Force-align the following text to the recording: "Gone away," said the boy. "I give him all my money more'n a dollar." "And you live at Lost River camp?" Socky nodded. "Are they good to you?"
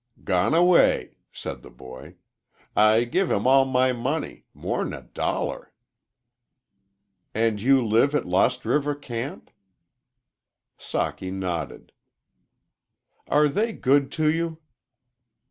"Gone 0.23 0.55
away," 0.55 1.17
said 1.31 1.61
the 1.61 1.69
boy. 1.69 2.15
"I 2.75 3.03
give 3.03 3.29
him 3.29 3.45
all 3.45 3.65
my 3.65 3.93
money 3.93 4.45
more'n 4.51 4.95
a 4.95 5.03
dollar." 5.03 5.73
"And 7.35 7.61
you 7.61 7.85
live 7.85 8.15
at 8.15 8.25
Lost 8.25 8.65
River 8.65 8.95
camp?" 8.95 9.51
Socky 10.79 11.31
nodded. 11.31 11.91
"Are 13.27 13.47
they 13.47 13.73
good 13.73 14.11
to 14.13 14.27
you?" 14.33 14.57